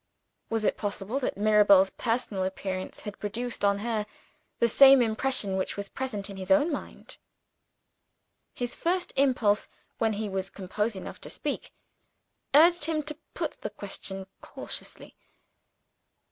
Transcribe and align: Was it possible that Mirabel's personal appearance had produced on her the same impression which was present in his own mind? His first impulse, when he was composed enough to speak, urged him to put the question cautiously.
Was 0.49 0.63
it 0.65 0.77
possible 0.77 1.19
that 1.19 1.37
Mirabel's 1.37 1.91
personal 1.91 2.43
appearance 2.43 3.01
had 3.01 3.19
produced 3.19 3.63
on 3.63 3.77
her 3.85 4.07
the 4.57 4.67
same 4.67 4.99
impression 4.99 5.55
which 5.57 5.77
was 5.77 5.89
present 5.89 6.27
in 6.27 6.37
his 6.37 6.49
own 6.49 6.71
mind? 6.71 7.17
His 8.55 8.75
first 8.75 9.13
impulse, 9.15 9.67
when 9.99 10.13
he 10.13 10.27
was 10.27 10.49
composed 10.49 10.95
enough 10.95 11.21
to 11.21 11.29
speak, 11.29 11.71
urged 12.55 12.85
him 12.85 13.03
to 13.03 13.17
put 13.35 13.61
the 13.61 13.69
question 13.69 14.25
cautiously. 14.41 15.15